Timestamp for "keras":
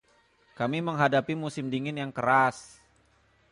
2.17-2.57